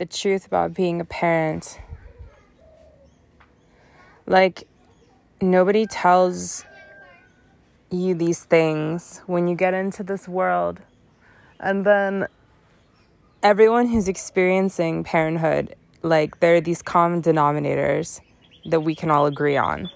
the 0.00 0.06
truth 0.06 0.46
about 0.46 0.72
being 0.72 0.98
a 0.98 1.04
parent. 1.04 1.78
Like, 4.26 4.66
nobody 5.42 5.86
tells 5.86 6.64
you 7.90 8.14
these 8.14 8.42
things 8.42 9.20
when 9.26 9.46
you 9.46 9.54
get 9.54 9.74
into 9.74 10.02
this 10.02 10.26
world. 10.26 10.80
And 11.60 11.84
then 11.84 12.28
everyone 13.42 13.88
who's 13.88 14.08
experiencing 14.08 15.04
parenthood, 15.04 15.76
like, 16.02 16.40
there 16.40 16.56
are 16.56 16.62
these 16.62 16.80
common 16.80 17.20
denominators 17.20 18.20
that 18.70 18.80
we 18.80 18.94
can 18.94 19.10
all 19.10 19.26
agree 19.26 19.58
on. 19.58 19.90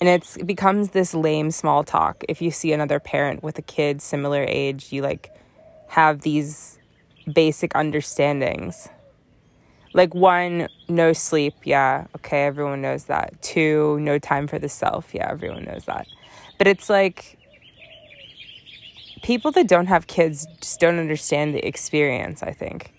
And 0.00 0.08
it's, 0.08 0.36
it 0.36 0.46
becomes 0.46 0.90
this 0.90 1.14
lame 1.14 1.50
small 1.50 1.82
talk. 1.82 2.22
If 2.28 2.40
you 2.40 2.52
see 2.52 2.72
another 2.72 3.00
parent 3.00 3.42
with 3.42 3.58
a 3.58 3.62
kid 3.62 4.02
similar 4.02 4.44
age, 4.46 4.92
you 4.92 5.02
like 5.02 5.34
have 5.88 6.20
these 6.20 6.78
basic 7.32 7.74
understandings. 7.74 8.88
Like, 9.98 10.14
one, 10.14 10.68
no 10.88 11.12
sleep. 11.12 11.54
Yeah, 11.64 12.06
okay, 12.14 12.44
everyone 12.44 12.80
knows 12.80 13.06
that. 13.06 13.42
Two, 13.42 13.98
no 13.98 14.16
time 14.20 14.46
for 14.46 14.56
the 14.56 14.68
self. 14.68 15.12
Yeah, 15.12 15.28
everyone 15.28 15.64
knows 15.64 15.86
that. 15.86 16.06
But 16.56 16.68
it's 16.68 16.88
like 16.88 17.36
people 19.24 19.50
that 19.50 19.66
don't 19.66 19.86
have 19.86 20.06
kids 20.06 20.46
just 20.60 20.78
don't 20.78 21.00
understand 21.00 21.52
the 21.52 21.66
experience, 21.66 22.44
I 22.44 22.52
think. 22.52 22.92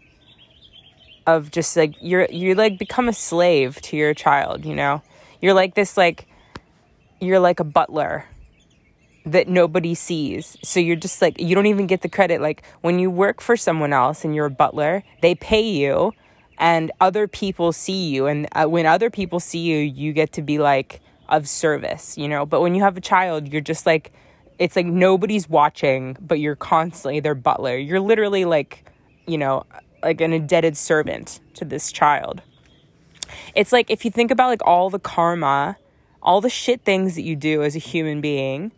Of 1.25 1.51
just 1.51 1.77
like 1.77 1.95
you're 2.01 2.27
you 2.29 2.53
like 2.53 2.77
become 2.77 3.07
a 3.07 3.13
slave 3.13 3.81
to 3.83 3.95
your 3.95 4.13
child, 4.13 4.65
you 4.65 4.75
know? 4.75 5.01
You're 5.39 5.53
like 5.53 5.75
this 5.75 5.95
like 5.95 6.27
you're 7.21 7.39
like 7.39 7.61
a 7.61 7.63
butler 7.63 8.25
that 9.25 9.47
nobody 9.47 9.95
sees. 9.95 10.57
So 10.65 10.81
you're 10.81 10.97
just 10.97 11.21
like, 11.21 11.39
you 11.39 11.55
don't 11.55 11.67
even 11.67 11.87
get 11.87 12.01
the 12.01 12.09
credit. 12.09 12.41
Like 12.41 12.61
when 12.81 12.99
you 12.99 13.09
work 13.09 13.39
for 13.39 13.55
someone 13.55 13.93
else 13.93 14.25
and 14.25 14.35
you're 14.35 14.47
a 14.47 14.51
butler, 14.51 15.05
they 15.21 15.33
pay 15.33 15.61
you 15.61 16.11
and 16.59 16.91
other 16.99 17.27
people 17.27 17.71
see 17.71 18.09
you. 18.09 18.27
And 18.27 18.47
uh, 18.51 18.65
when 18.65 18.85
other 18.85 19.09
people 19.09 19.39
see 19.39 19.59
you, 19.59 19.77
you 19.77 20.11
get 20.11 20.33
to 20.33 20.41
be 20.41 20.59
like 20.59 20.99
of 21.29 21.47
service, 21.47 22.17
you 22.17 22.27
know? 22.27 22.45
But 22.45 22.61
when 22.61 22.75
you 22.75 22.83
have 22.83 22.97
a 22.97 23.01
child, 23.01 23.47
you're 23.47 23.61
just 23.61 23.85
like, 23.85 24.11
it's 24.59 24.75
like 24.75 24.85
nobody's 24.85 25.49
watching, 25.49 26.17
but 26.19 26.39
you're 26.39 26.57
constantly 26.57 27.21
their 27.21 27.35
butler. 27.35 27.77
You're 27.77 28.01
literally 28.01 28.43
like, 28.43 28.85
you 29.25 29.37
know, 29.37 29.63
like 30.03 30.19
an 30.19 30.33
indebted 30.33 30.75
servant 30.75 31.39
to 31.53 31.63
this 31.63 31.91
child. 31.93 32.41
It's 33.55 33.71
like 33.71 33.89
if 33.89 34.03
you 34.03 34.11
think 34.11 34.29
about 34.29 34.47
like 34.47 34.65
all 34.65 34.89
the 34.89 34.99
karma, 34.99 35.77
all 36.21 36.41
the 36.41 36.49
shit 36.49 36.81
things 36.83 37.15
that 37.15 37.21
you 37.21 37.37
do 37.37 37.63
as 37.63 37.75
a 37.75 37.79
human 37.79 38.19
being, 38.19 38.73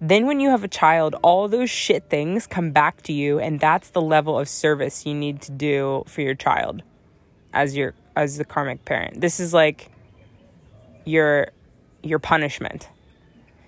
then, 0.00 0.26
when 0.26 0.38
you 0.38 0.50
have 0.50 0.64
a 0.64 0.68
child, 0.68 1.14
all 1.22 1.48
those 1.48 1.70
shit 1.70 2.10
things 2.10 2.46
come 2.46 2.72
back 2.72 3.00
to 3.02 3.12
you, 3.12 3.38
and 3.38 3.58
that's 3.58 3.90
the 3.90 4.02
level 4.02 4.38
of 4.38 4.48
service 4.48 5.06
you 5.06 5.14
need 5.14 5.40
to 5.42 5.52
do 5.52 6.04
for 6.06 6.20
your 6.20 6.34
child 6.34 6.82
as 7.54 7.76
your 7.76 7.94
as 8.16 8.36
the 8.36 8.44
karmic 8.44 8.84
parent. 8.84 9.20
This 9.20 9.40
is 9.40 9.54
like 9.54 9.90
your 11.04 11.48
your 12.02 12.18
punishment. 12.18 12.88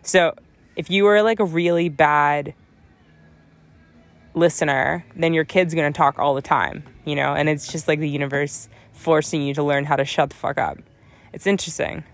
So, 0.02 0.34
if 0.76 0.90
you 0.90 1.06
are 1.06 1.22
like 1.22 1.40
a 1.40 1.44
really 1.44 1.88
bad 1.88 2.54
listener, 4.34 5.04
then 5.16 5.32
your 5.32 5.44
kid's 5.44 5.74
going 5.74 5.90
to 5.90 5.96
talk 5.96 6.18
all 6.18 6.34
the 6.34 6.42
time, 6.42 6.84
you 7.06 7.16
know, 7.16 7.32
and 7.34 7.48
it's 7.48 7.72
just 7.72 7.88
like 7.88 8.00
the 8.00 8.08
universe 8.08 8.68
forcing 8.92 9.42
you 9.42 9.54
to 9.54 9.62
learn 9.62 9.84
how 9.84 9.96
to 9.96 10.04
shut 10.04 10.28
the 10.28 10.36
fuck 10.36 10.58
up. 10.58 10.78
It's 11.32 11.46
interesting. 11.46 12.04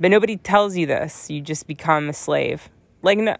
But 0.00 0.10
nobody 0.10 0.36
tells 0.36 0.76
you 0.76 0.86
this. 0.86 1.30
You 1.30 1.40
just 1.42 1.66
become 1.66 2.08
a 2.08 2.12
slave 2.12 2.70
like 3.06 3.18
no, 3.18 3.36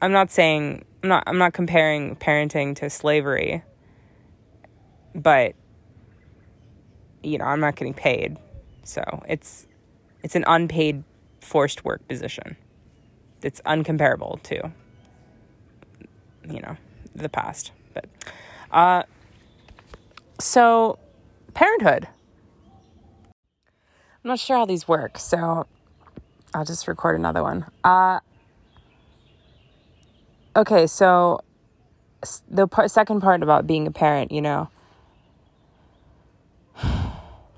I'm 0.00 0.12
not 0.12 0.30
saying 0.30 0.84
I'm 1.02 1.08
not 1.08 1.24
I'm 1.26 1.38
not 1.38 1.52
comparing 1.52 2.16
parenting 2.16 2.74
to 2.76 2.90
slavery. 2.90 3.62
But 5.14 5.54
you 7.22 7.38
know, 7.38 7.44
I'm 7.44 7.60
not 7.60 7.76
getting 7.76 7.94
paid. 7.94 8.36
So, 8.84 9.02
it's 9.28 9.66
it's 10.22 10.34
an 10.34 10.44
unpaid 10.46 11.04
forced 11.40 11.84
work 11.84 12.06
position. 12.08 12.56
It's 13.42 13.60
uncomparable 13.62 14.42
to 14.44 14.72
you 16.48 16.60
know, 16.60 16.76
the 17.14 17.28
past. 17.28 17.72
But 17.94 18.06
uh 18.70 19.02
so 20.38 20.98
parenthood. 21.54 22.08
I'm 24.24 24.28
not 24.28 24.38
sure 24.38 24.56
how 24.56 24.66
these 24.66 24.86
work, 24.86 25.18
so 25.18 25.66
I'll 26.54 26.64
just 26.64 26.86
record 26.88 27.18
another 27.18 27.42
one. 27.42 27.66
Uh 27.84 28.20
okay, 30.56 30.86
so 30.86 31.40
the 32.48 32.68
part, 32.68 32.90
second 32.90 33.20
part 33.20 33.42
about 33.42 33.66
being 33.66 33.86
a 33.86 33.90
parent, 33.90 34.30
you 34.30 34.40
know, 34.40 34.68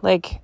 like 0.05 0.43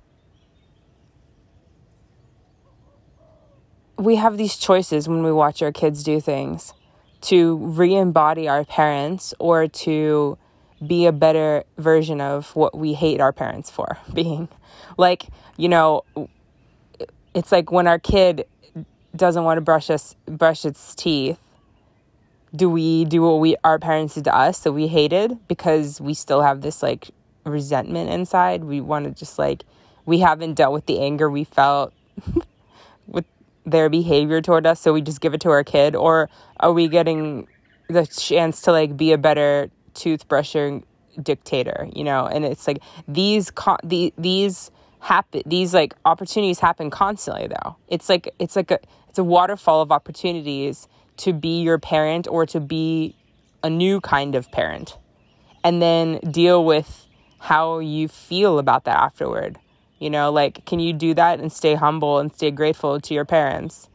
we 3.97 4.15
have 4.15 4.35
these 4.35 4.57
choices 4.57 5.07
when 5.07 5.23
we 5.23 5.31
watch 5.31 5.61
our 5.61 5.71
kids 5.71 6.03
do 6.03 6.19
things 6.19 6.73
to 7.21 7.57
re 7.57 7.95
embody 7.95 8.49
our 8.49 8.65
parents 8.65 9.35
or 9.37 9.67
to 9.67 10.35
be 10.85 11.05
a 11.05 11.11
better 11.11 11.63
version 11.77 12.19
of 12.19 12.55
what 12.55 12.75
we 12.75 12.93
hate 12.93 13.21
our 13.21 13.31
parents 13.31 13.69
for 13.69 13.99
being. 14.13 14.49
Like, 14.97 15.27
you 15.57 15.69
know, 15.69 16.03
it's 17.35 17.51
like 17.51 17.71
when 17.71 17.85
our 17.85 17.99
kid 17.99 18.45
doesn't 19.15 19.43
want 19.43 19.57
to 19.57 19.61
brush 19.61 19.89
us 19.89 20.15
brush 20.25 20.63
its 20.63 20.95
teeth 20.95 21.37
do 22.55 22.69
we 22.69 23.03
do 23.03 23.21
what 23.21 23.41
we 23.41 23.57
our 23.65 23.77
parents 23.77 24.15
did 24.15 24.23
to 24.23 24.33
us 24.33 24.59
that 24.59 24.71
we 24.71 24.87
hated 24.87 25.37
because 25.49 25.99
we 25.99 26.13
still 26.13 26.41
have 26.41 26.61
this 26.61 26.81
like 26.81 27.09
resentment 27.45 28.09
inside. 28.09 28.63
We 28.63 28.81
want 28.81 29.05
to 29.05 29.11
just 29.11 29.39
like 29.39 29.63
we 30.05 30.19
haven't 30.19 30.55
dealt 30.55 30.73
with 30.73 30.85
the 30.85 30.99
anger 30.99 31.29
we 31.29 31.43
felt 31.43 31.93
with 33.07 33.25
their 33.65 33.89
behavior 33.89 34.41
toward 34.41 34.65
us 34.65 34.79
so 34.79 34.91
we 34.93 35.01
just 35.01 35.21
give 35.21 35.33
it 35.33 35.41
to 35.41 35.49
our 35.49 35.63
kid. 35.63 35.95
Or 35.95 36.29
are 36.59 36.73
we 36.73 36.87
getting 36.87 37.47
the 37.87 38.05
chance 38.05 38.61
to 38.61 38.71
like 38.71 38.95
be 38.95 39.11
a 39.11 39.17
better 39.17 39.69
toothbrushing 39.93 40.83
dictator 41.21 41.87
you 41.93 42.03
know? 42.03 42.25
And 42.25 42.45
it's 42.45 42.67
like 42.67 42.81
these 43.07 43.51
the, 43.83 44.13
these 44.17 44.71
happen 44.99 45.41
these 45.45 45.73
like 45.73 45.95
opportunities 46.05 46.59
happen 46.59 46.89
constantly 46.89 47.47
though. 47.47 47.75
It's 47.87 48.07
like 48.09 48.33
it's 48.39 48.55
like 48.55 48.71
a 48.71 48.79
it's 49.09 49.19
a 49.19 49.23
waterfall 49.23 49.81
of 49.81 49.91
opportunities 49.91 50.87
to 51.17 51.33
be 51.33 51.61
your 51.61 51.77
parent 51.77 52.27
or 52.27 52.45
to 52.45 52.59
be 52.59 53.15
a 53.63 53.69
new 53.69 53.99
kind 53.99 54.35
of 54.35 54.51
parent 54.51 54.97
and 55.63 55.81
then 55.81 56.19
deal 56.31 56.63
with 56.63 57.07
how 57.41 57.79
you 57.79 58.07
feel 58.07 58.59
about 58.59 58.83
that 58.83 58.97
afterward. 58.97 59.57
You 59.97 60.11
know, 60.11 60.31
like, 60.31 60.63
can 60.65 60.79
you 60.79 60.93
do 60.93 61.15
that 61.15 61.39
and 61.39 61.51
stay 61.51 61.73
humble 61.73 62.19
and 62.19 62.31
stay 62.31 62.51
grateful 62.51 63.01
to 63.01 63.13
your 63.13 63.25
parents? 63.25 63.89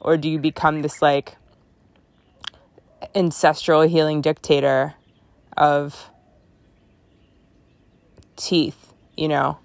Or 0.00 0.16
do 0.16 0.30
you 0.30 0.38
become 0.38 0.82
this, 0.82 1.02
like, 1.02 1.36
ancestral 3.14 3.82
healing 3.82 4.20
dictator 4.20 4.94
of 5.56 6.10
teeth, 8.36 8.92
you 9.16 9.26
know? 9.26 9.58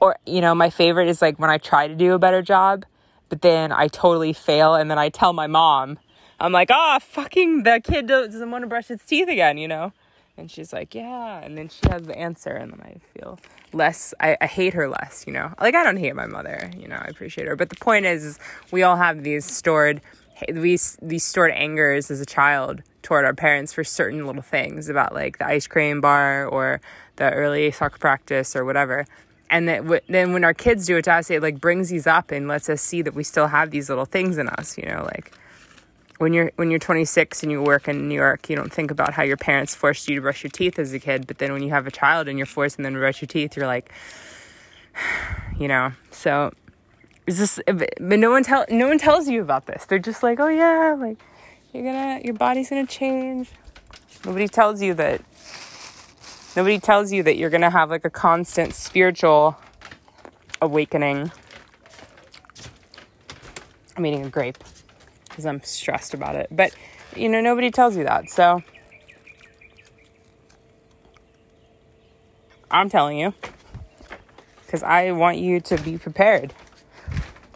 Or, 0.00 0.16
you 0.26 0.40
know, 0.40 0.54
my 0.54 0.70
favorite 0.70 1.08
is 1.08 1.22
like 1.22 1.38
when 1.38 1.50
I 1.50 1.58
try 1.58 1.86
to 1.86 1.94
do 1.94 2.12
a 2.12 2.18
better 2.18 2.42
job, 2.42 2.84
but 3.28 3.40
then 3.40 3.70
I 3.70 3.86
totally 3.86 4.32
fail 4.32 4.74
and 4.74 4.90
then 4.90 4.98
I 4.98 5.10
tell 5.10 5.32
my 5.32 5.46
mom 5.46 5.98
I'm 6.40 6.50
like, 6.50 6.70
ah, 6.72 6.96
oh, 6.96 6.98
fucking 6.98 7.62
the 7.62 7.80
kid 7.82 8.08
doesn't 8.08 8.50
want 8.50 8.62
to 8.62 8.66
brush 8.66 8.90
its 8.90 9.06
teeth 9.06 9.28
again, 9.28 9.58
you 9.58 9.68
know? 9.68 9.92
And 10.36 10.50
she's 10.50 10.72
like, 10.72 10.94
yeah. 10.94 11.40
And 11.40 11.56
then 11.56 11.68
she 11.68 11.80
has 11.88 12.02
the 12.02 12.16
answer, 12.16 12.50
and 12.50 12.72
then 12.72 12.80
I 12.80 12.96
feel 13.16 13.38
less, 13.72 14.12
I, 14.20 14.36
I 14.40 14.46
hate 14.46 14.74
her 14.74 14.88
less, 14.88 15.24
you 15.26 15.32
know? 15.32 15.52
Like, 15.60 15.74
I 15.74 15.84
don't 15.84 15.96
hate 15.96 16.14
my 16.14 16.26
mother, 16.26 16.70
you 16.76 16.88
know, 16.88 16.96
I 16.96 17.06
appreciate 17.06 17.46
her. 17.46 17.56
But 17.56 17.68
the 17.68 17.76
point 17.76 18.06
is, 18.06 18.24
is 18.24 18.38
we 18.72 18.82
all 18.82 18.96
have 18.96 19.22
these 19.22 19.44
stored, 19.44 20.00
these, 20.48 20.98
these 21.00 21.24
stored 21.24 21.52
angers 21.52 22.10
as 22.10 22.20
a 22.20 22.26
child 22.26 22.82
toward 23.02 23.24
our 23.24 23.34
parents 23.34 23.72
for 23.72 23.84
certain 23.84 24.26
little 24.26 24.42
things 24.42 24.88
about 24.88 25.14
like 25.14 25.38
the 25.38 25.46
ice 25.46 25.66
cream 25.68 26.00
bar 26.00 26.46
or 26.46 26.80
the 27.16 27.30
early 27.30 27.70
soccer 27.70 27.98
practice 27.98 28.56
or 28.56 28.64
whatever. 28.64 29.06
And 29.50 29.68
that 29.68 29.82
w- 29.82 30.00
then 30.08 30.32
when 30.32 30.42
our 30.42 30.54
kids 30.54 30.86
do 30.86 30.96
it 30.96 31.02
to 31.04 31.12
us, 31.12 31.30
it 31.30 31.42
like 31.42 31.60
brings 31.60 31.90
these 31.90 32.06
up 32.06 32.32
and 32.32 32.48
lets 32.48 32.68
us 32.68 32.80
see 32.80 33.02
that 33.02 33.14
we 33.14 33.22
still 33.22 33.46
have 33.46 33.70
these 33.70 33.88
little 33.88 34.06
things 34.06 34.38
in 34.38 34.48
us, 34.48 34.76
you 34.78 34.86
know, 34.86 35.04
like 35.04 35.32
when 36.18 36.32
you're 36.32 36.52
when 36.56 36.70
you're 36.70 36.78
26 36.78 37.42
and 37.42 37.50
you 37.50 37.62
work 37.62 37.88
in 37.88 38.08
New 38.08 38.14
York, 38.14 38.48
you 38.48 38.56
don't 38.56 38.72
think 38.72 38.90
about 38.90 39.14
how 39.14 39.22
your 39.22 39.36
parents 39.36 39.74
forced 39.74 40.08
you 40.08 40.16
to 40.16 40.20
brush 40.20 40.44
your 40.44 40.50
teeth 40.50 40.78
as 40.78 40.92
a 40.92 41.00
kid. 41.00 41.26
But 41.26 41.38
then 41.38 41.52
when 41.52 41.62
you 41.62 41.70
have 41.70 41.86
a 41.86 41.90
child 41.90 42.28
and 42.28 42.38
you're 42.38 42.46
forcing 42.46 42.84
them 42.84 42.94
to 42.94 43.00
brush 43.00 43.20
your 43.20 43.26
teeth, 43.26 43.56
you're 43.56 43.66
like, 43.66 43.90
you 45.58 45.68
know. 45.68 45.92
So 46.10 46.52
it's 47.26 47.38
just, 47.38 47.60
but 47.66 48.18
no 48.18 48.30
one 48.30 48.44
tell 48.44 48.64
no 48.70 48.86
one 48.88 48.98
tells 48.98 49.28
you 49.28 49.42
about 49.42 49.66
this. 49.66 49.86
They're 49.86 49.98
just 49.98 50.22
like, 50.22 50.38
oh 50.38 50.48
yeah, 50.48 50.96
like 50.98 51.18
you're 51.72 51.84
gonna 51.84 52.20
your 52.24 52.34
body's 52.34 52.70
gonna 52.70 52.86
change. 52.86 53.50
Nobody 54.24 54.48
tells 54.48 54.80
you 54.80 54.94
that. 54.94 55.20
Nobody 56.56 56.78
tells 56.78 57.10
you 57.10 57.24
that 57.24 57.36
you're 57.36 57.50
gonna 57.50 57.70
have 57.70 57.90
like 57.90 58.04
a 58.04 58.10
constant 58.10 58.74
spiritual 58.74 59.58
awakening. 60.62 61.32
I'm 63.96 64.06
eating 64.06 64.24
a 64.24 64.30
grape 64.30 64.62
because 65.34 65.46
I'm 65.46 65.60
stressed 65.64 66.14
about 66.14 66.36
it. 66.36 66.46
But, 66.52 66.72
you 67.16 67.28
know, 67.28 67.40
nobody 67.40 67.72
tells 67.72 67.96
you 67.96 68.04
that. 68.04 68.30
So 68.30 68.62
I'm 72.70 72.88
telling 72.88 73.18
you. 73.18 73.34
Because 74.64 74.84
I 74.84 75.10
want 75.10 75.38
you 75.38 75.58
to 75.62 75.76
be 75.78 75.98
prepared 75.98 76.54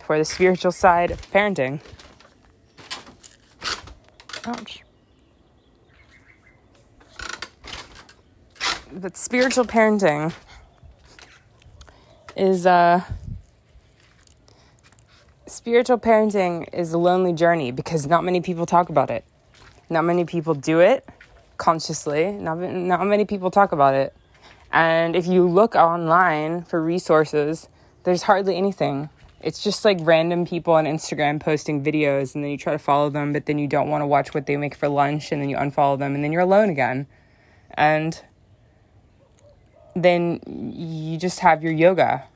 for 0.05 0.19
the 0.19 0.25
spiritual 0.25 0.73
side 0.73 1.13
of 1.13 1.21
parenting. 1.31 1.79
Ouch. 4.45 4.83
But 8.93 9.17
spiritual 9.17 9.67
parenting 9.67 10.33
is 12.35 12.67
uh 12.67 13.03
spiritual 15.59 15.99
parenting 15.99 16.73
is 16.73 16.93
a 16.93 16.99
lonely 16.99 17.33
journey 17.33 17.73
because 17.73 18.07
not 18.07 18.23
many 18.23 18.41
people 18.41 18.65
talk 18.65 18.91
about 18.91 19.11
it. 19.11 19.25
Not 19.91 20.05
many 20.05 20.25
people 20.25 20.55
do 20.55 20.79
it 20.79 21.05
consciously. 21.57 22.31
Not 22.31 22.59
not 22.59 23.05
many 23.05 23.25
people 23.25 23.51
talk 23.51 23.73
about 23.73 23.95
it. 23.95 24.15
And 24.71 25.17
if 25.17 25.27
you 25.27 25.49
look 25.49 25.75
online 25.75 26.63
for 26.63 26.81
resources, 26.81 27.69
there's 28.05 28.23
hardly 28.23 28.57
anything. 28.57 29.11
It's 29.41 29.61
just 29.65 29.85
like 29.85 29.99
random 30.03 30.47
people 30.47 30.75
on 30.75 30.85
Instagram 30.85 31.41
posting 31.41 31.83
videos 31.83 32.37
and 32.37 32.45
then 32.45 32.53
you 32.53 32.59
try 32.59 32.73
to 32.73 32.79
follow 32.79 33.11
them, 33.11 33.33
but 33.33 33.47
then 33.47 33.59
you 33.59 33.67
don't 33.67 33.89
want 33.89 34.03
to 34.03 34.07
watch 34.07 34.35
what 34.35 34.47
they 34.47 34.57
make 34.57 34.77
for 34.77 34.89
lunch 34.89 35.33
and 35.33 35.43
then 35.43 35.49
you 35.49 35.57
unfollow 35.57 35.99
them 35.99 36.15
and 36.15 36.23
then 36.23 36.31
you're 36.31 36.43
alone 36.43 36.71
again. 36.71 37.09
And 37.75 38.23
then 39.97 40.39
you 40.73 41.19
just 41.19 41.41
have 41.41 41.65
your 41.65 41.73
yoga. 41.73 42.29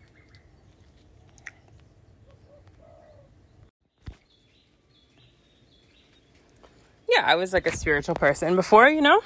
Yeah, 7.23 7.31
I 7.31 7.37
was 7.37 7.53
like 7.53 7.67
a 7.67 7.77
spiritual 7.77 8.17
person 8.17 8.57
before, 8.57 8.89
you 8.89 9.01
know? 9.01 9.21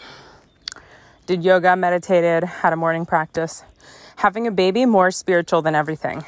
Did 1.24 1.42
yoga, 1.42 1.76
meditated, 1.76 2.44
had 2.44 2.74
a 2.74 2.76
morning 2.76 3.06
practice. 3.06 3.64
Having 4.16 4.46
a 4.46 4.50
baby, 4.50 4.84
more 4.84 5.10
spiritual 5.10 5.62
than 5.62 5.74
everything. 5.74 6.22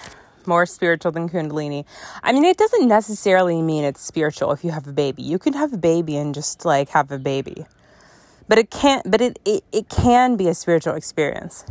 More 0.46 0.64
spiritual 0.64 1.12
than 1.12 1.28
Kundalini. 1.28 1.84
I 2.22 2.32
mean, 2.32 2.44
it 2.44 2.56
doesn't 2.56 2.88
necessarily 2.88 3.60
mean 3.60 3.84
it's 3.84 4.00
spiritual 4.00 4.52
if 4.52 4.64
you 4.64 4.70
have 4.70 4.86
a 4.86 4.92
baby. 4.92 5.22
You 5.22 5.38
can 5.38 5.52
have 5.52 5.74
a 5.74 5.76
baby 5.76 6.16
and 6.16 6.34
just 6.34 6.64
like 6.64 6.88
have 6.90 7.12
a 7.12 7.18
baby. 7.18 7.66
But 8.48 8.56
it 8.56 8.70
can't, 8.70 9.08
but 9.10 9.20
it, 9.20 9.38
it, 9.44 9.62
it 9.70 9.88
can 9.90 10.36
be 10.36 10.48
a 10.48 10.54
spiritual 10.54 10.94
experience. 10.94 11.66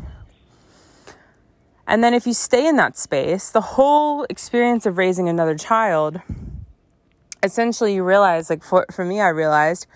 And 1.88 2.04
then 2.04 2.14
if 2.14 2.28
you 2.28 2.34
stay 2.34 2.68
in 2.68 2.76
that 2.76 2.98
space, 2.98 3.50
the 3.50 3.62
whole 3.62 4.26
experience 4.30 4.86
of 4.86 5.00
raising 5.00 5.28
another 5.28 5.56
child, 5.56 6.22
essentially 7.48 7.96
you 7.96 8.04
realize, 8.04 8.50
like 8.50 8.64
for, 8.64 8.86
for 8.92 9.04
me, 9.04 9.20
I 9.20 9.30
realized 9.30 9.88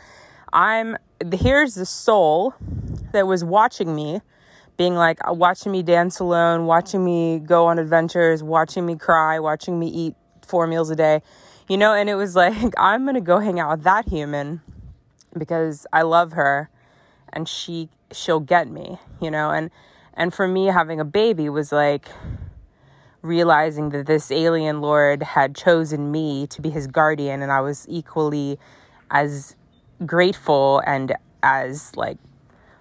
I'm 0.52 0.98
here's 1.32 1.76
the 1.76 1.86
soul 1.86 2.56
that 3.12 3.28
was 3.28 3.44
watching 3.44 3.94
me, 3.94 4.22
being 4.78 4.96
like 4.96 5.20
uh, 5.28 5.34
watching 5.34 5.72
me 5.72 5.84
dance 5.84 6.20
alone, 6.20 6.66
watching 6.66 7.06
me 7.06 7.40
go 7.40 7.68
on 7.68 7.78
adventures, 7.78 8.42
watching 8.42 8.86
me 8.86 8.96
cry, 8.96 9.40
watching 9.40 9.78
me 9.78 9.88
eat 9.88 10.16
four 10.42 10.66
meals 10.66 10.90
a 10.90 10.96
day, 10.96 11.22
you 11.68 11.78
know, 11.78 11.94
and 11.94 12.10
it 12.10 12.16
was 12.16 12.36
like, 12.44 12.74
I'm 12.78 13.06
gonna 13.06 13.22
go 13.22 13.40
hang 13.40 13.60
out 13.60 13.72
with 13.72 13.84
that 13.84 14.08
human 14.08 14.62
because 15.38 15.86
I 15.94 16.02
love 16.02 16.32
her 16.34 16.70
and 17.32 17.48
she 17.48 17.90
she'll 18.12 18.40
get 18.40 18.70
me, 18.70 18.98
you 19.22 19.30
know, 19.30 19.52
and 19.52 19.70
and 20.14 20.34
for 20.34 20.48
me, 20.48 20.68
having 20.68 21.00
a 21.00 21.06
baby 21.06 21.50
was 21.50 21.72
like 21.72 22.10
realizing 23.22 23.90
that 23.90 24.06
this 24.08 24.32
alien 24.32 24.82
lord 24.82 25.24
had 25.24 25.56
chosen 25.56 26.12
me 26.12 26.48
to 26.48 26.62
be 26.62 26.70
his 26.70 26.88
guardian, 26.88 27.42
and 27.42 27.52
I 27.52 27.62
was 27.62 27.86
equally 27.90 28.60
as 29.10 29.56
grateful 30.06 30.82
and 30.86 31.16
as 31.44 31.96
like, 31.96 32.18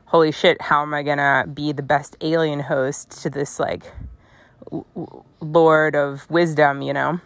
holy 0.07 0.33
shit, 0.33 0.61
how 0.63 0.83
am 0.83 0.95
I 0.95 1.03
gonna 1.03 1.47
be 1.53 1.73
the 1.73 1.83
best 1.83 2.17
alien 2.21 2.61
host 2.61 3.23
to 3.23 3.31
this 3.31 3.61
like 3.61 3.93
w- 4.65 5.25
lord 5.41 5.95
of 5.95 6.29
wisdom, 6.31 6.83
you 6.83 6.93
know? 6.93 7.21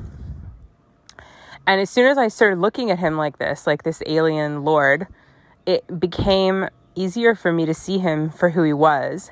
And 1.67 1.81
as 1.81 1.89
soon 1.89 2.07
as 2.07 2.19
I 2.19 2.29
started 2.29 2.59
looking 2.59 2.91
at 2.91 2.99
him 2.99 3.17
like 3.17 3.39
this, 3.39 3.67
like 3.67 3.85
this 3.85 4.03
alien 4.07 4.65
lord, 4.65 5.07
it 5.65 5.99
became 5.99 6.69
easier 6.95 7.35
for 7.35 7.53
me 7.53 7.65
to 7.67 7.75
see 7.75 7.99
him 7.99 8.29
for 8.31 8.51
who 8.51 8.63
he 8.63 8.73
was 8.73 9.31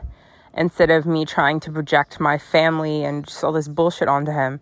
instead 0.54 0.90
of 0.90 1.06
me 1.06 1.24
trying 1.24 1.60
to 1.60 1.70
project 1.70 2.20
my 2.20 2.38
family 2.38 3.04
and 3.04 3.26
just 3.26 3.42
all 3.42 3.52
this 3.52 3.68
bullshit 3.68 4.08
onto 4.08 4.32
him. 4.32 4.60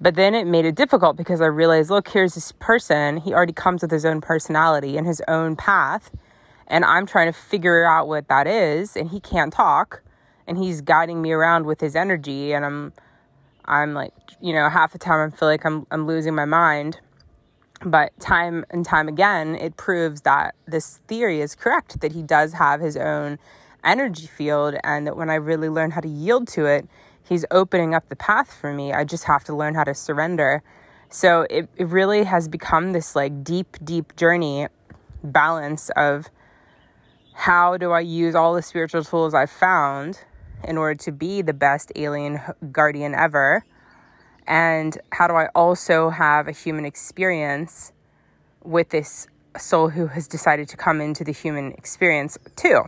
But 0.00 0.16
then 0.16 0.34
it 0.34 0.46
made 0.46 0.64
it 0.64 0.74
difficult 0.74 1.16
because 1.16 1.40
I 1.40 1.46
realized, 1.46 1.90
look, 1.90 2.08
here's 2.08 2.34
this 2.34 2.52
person. 2.52 3.18
He 3.18 3.32
already 3.32 3.52
comes 3.52 3.82
with 3.82 3.90
his 3.90 4.04
own 4.04 4.20
personality 4.20 4.96
and 4.96 5.06
his 5.06 5.22
own 5.28 5.56
path. 5.56 6.10
And 6.66 6.84
I'm 6.84 7.06
trying 7.06 7.32
to 7.32 7.38
figure 7.38 7.84
out 7.84 8.08
what 8.08 8.28
that 8.28 8.46
is. 8.46 8.96
And 8.96 9.10
he 9.10 9.20
can't 9.20 9.52
talk. 9.52 10.02
And 10.46 10.58
he's 10.58 10.80
guiding 10.80 11.22
me 11.22 11.32
around 11.32 11.66
with 11.66 11.80
his 11.80 11.96
energy. 11.96 12.52
And 12.52 12.64
I'm, 12.64 12.92
I'm 13.64 13.94
like, 13.94 14.12
you 14.40 14.52
know, 14.52 14.68
half 14.68 14.92
the 14.92 14.98
time 14.98 15.32
I 15.32 15.36
feel 15.36 15.48
like 15.48 15.64
I'm, 15.64 15.86
I'm 15.90 16.06
losing 16.06 16.34
my 16.34 16.44
mind. 16.44 17.00
But 17.84 18.18
time 18.20 18.64
and 18.70 18.84
time 18.84 19.08
again, 19.08 19.56
it 19.56 19.76
proves 19.76 20.22
that 20.22 20.54
this 20.66 21.00
theory 21.06 21.40
is 21.40 21.54
correct 21.54 22.00
that 22.00 22.12
he 22.12 22.22
does 22.22 22.52
have 22.52 22.80
his 22.80 22.96
own 22.96 23.38
energy 23.84 24.26
field 24.26 24.76
and 24.82 25.06
that 25.06 25.16
when 25.16 25.30
I 25.30 25.34
really 25.34 25.68
learn 25.68 25.90
how 25.90 26.00
to 26.00 26.08
yield 26.08 26.48
to 26.48 26.66
it, 26.66 26.88
he's 27.28 27.44
opening 27.50 27.94
up 27.94 28.08
the 28.08 28.16
path 28.16 28.52
for 28.52 28.72
me. 28.72 28.92
I 28.92 29.04
just 29.04 29.24
have 29.24 29.44
to 29.44 29.54
learn 29.54 29.74
how 29.74 29.84
to 29.84 29.94
surrender. 29.94 30.62
So 31.10 31.46
it, 31.50 31.68
it 31.76 31.86
really 31.88 32.24
has 32.24 32.48
become 32.48 32.92
this 32.92 33.14
like 33.14 33.44
deep, 33.44 33.76
deep 33.82 34.16
journey 34.16 34.68
balance 35.22 35.90
of 35.96 36.28
how 37.34 37.76
do 37.76 37.90
I 37.90 38.00
use 38.00 38.34
all 38.34 38.54
the 38.54 38.62
spiritual 38.62 39.04
tools 39.04 39.34
I've 39.34 39.50
found 39.50 40.20
in 40.62 40.78
order 40.78 40.94
to 40.94 41.12
be 41.12 41.42
the 41.42 41.52
best 41.52 41.92
alien 41.96 42.40
guardian 42.72 43.14
ever? 43.14 43.64
And 44.46 44.96
how 45.12 45.26
do 45.26 45.34
I 45.34 45.46
also 45.54 46.10
have 46.10 46.48
a 46.48 46.52
human 46.52 46.84
experience 46.84 47.92
with 48.62 48.90
this 48.90 49.26
soul 49.58 49.88
who 49.88 50.06
has 50.08 50.28
decided 50.28 50.68
to 50.68 50.76
come 50.76 51.00
into 51.00 51.24
the 51.24 51.32
human 51.32 51.72
experience 51.72 52.38
too? 52.56 52.84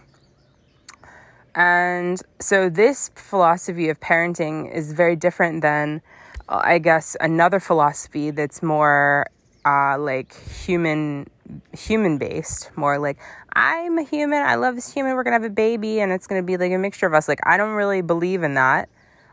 And 1.56 2.20
so, 2.38 2.68
this 2.68 3.10
philosophy 3.14 3.88
of 3.88 3.98
parenting 3.98 4.70
is 4.72 4.92
very 4.92 5.16
different 5.16 5.62
than, 5.62 6.02
I 6.48 6.78
guess, 6.78 7.16
another 7.18 7.60
philosophy 7.60 8.30
that's 8.30 8.62
more 8.62 9.26
uh, 9.64 9.98
like 9.98 10.36
human 10.64 11.28
human 11.76 12.18
based 12.18 12.70
more 12.76 12.98
like 12.98 13.18
i'm 13.52 13.98
a 13.98 14.02
human 14.02 14.42
i 14.42 14.56
love 14.56 14.74
this 14.74 14.92
human 14.92 15.14
we're 15.14 15.22
gonna 15.22 15.34
have 15.34 15.44
a 15.44 15.50
baby 15.50 16.00
and 16.00 16.10
it's 16.10 16.26
gonna 16.26 16.42
be 16.42 16.56
like 16.56 16.72
a 16.72 16.78
mixture 16.78 17.06
of 17.06 17.14
us. 17.14 17.28
Like 17.28 17.38
i 17.44 17.56
don't 17.56 17.74
really 17.74 18.02
believe 18.02 18.42
in 18.42 18.54
that 18.54 18.88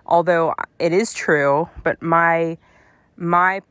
although 0.05 0.53
it 0.77 0.93
is 0.93 1.13
true 1.13 1.69
but 1.83 2.01
my 2.01 2.57
my 3.17 3.61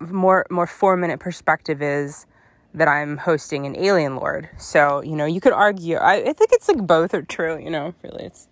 more 0.00 0.46
more 0.50 0.66
four 0.66 0.96
minute 0.96 1.18
perspective 1.18 1.80
is 1.80 2.26
that 2.76 2.88
I'm 2.88 3.16
hosting 3.16 3.64
an 3.66 3.74
alien 3.74 4.16
lord. 4.16 4.50
So, 4.58 5.02
you 5.02 5.16
know, 5.16 5.24
you 5.24 5.40
could 5.40 5.54
argue. 5.54 5.96
I, 5.96 6.16
I 6.16 6.32
think 6.34 6.52
it's 6.52 6.68
like 6.68 6.86
both 6.86 7.14
are 7.14 7.22
true, 7.22 7.58
you 7.58 7.70
know, 7.70 7.94
really. 8.02 8.24
It's 8.24 8.48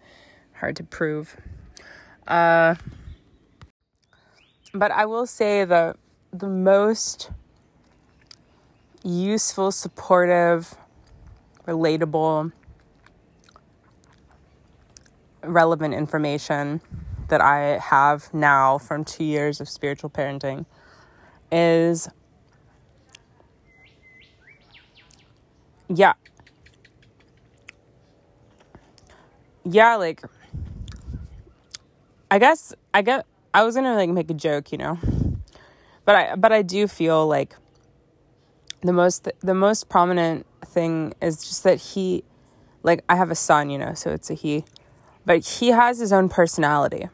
hard 0.54 0.76
to 0.76 0.82
prove. 0.82 1.36
Uh, 2.26 2.74
but 4.72 4.90
I 4.90 5.06
will 5.06 5.26
say 5.26 5.64
the 5.64 5.94
the 6.32 6.48
most 6.48 7.30
useful, 9.04 9.70
supportive, 9.70 10.74
relatable, 11.68 12.50
relevant 15.44 15.94
information 15.94 16.80
that 17.28 17.42
I 17.42 17.78
have 17.78 18.32
now 18.32 18.78
from 18.78 19.04
two 19.04 19.24
years 19.24 19.60
of 19.60 19.68
spiritual 19.68 20.10
parenting 20.10 20.64
is 21.52 22.08
yeah. 25.88 26.14
Yeah, 29.64 29.96
like 29.96 30.22
I 32.30 32.38
guess 32.38 32.74
I 32.92 33.02
get 33.02 33.26
I 33.52 33.64
was 33.64 33.74
gonna 33.74 33.94
like 33.94 34.10
make 34.10 34.30
a 34.30 34.34
joke, 34.34 34.72
you 34.72 34.78
know. 34.78 34.98
But 36.04 36.14
I 36.14 36.34
but 36.36 36.52
I 36.52 36.62
do 36.62 36.86
feel 36.86 37.26
like 37.26 37.54
the 38.82 38.92
most 38.92 39.28
the 39.40 39.54
most 39.54 39.88
prominent 39.88 40.46
thing 40.66 41.14
is 41.22 41.42
just 41.42 41.64
that 41.64 41.78
he 41.78 42.24
like 42.82 43.02
I 43.08 43.16
have 43.16 43.30
a 43.30 43.34
son, 43.34 43.70
you 43.70 43.78
know, 43.78 43.94
so 43.94 44.10
it's 44.10 44.30
a 44.30 44.34
he. 44.34 44.64
But 45.26 45.44
he 45.46 45.68
has 45.68 45.98
his 45.98 46.12
own 46.12 46.28
personality. 46.28 47.08